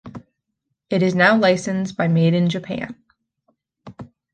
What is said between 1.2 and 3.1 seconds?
licensed by Maiden Japan.